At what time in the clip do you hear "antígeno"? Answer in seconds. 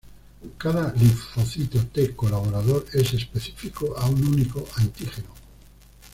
4.77-5.29